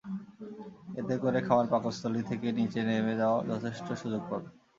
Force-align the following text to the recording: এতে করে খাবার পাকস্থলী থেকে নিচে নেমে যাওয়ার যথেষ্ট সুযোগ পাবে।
এতে 0.99 1.15
করে 1.23 1.39
খাবার 1.47 1.65
পাকস্থলী 1.73 2.21
থেকে 2.29 2.47
নিচে 2.59 2.79
নেমে 2.87 3.13
যাওয়ার 3.21 3.43
যথেষ্ট 3.51 3.87
সুযোগ 4.01 4.21
পাবে। 4.29 4.49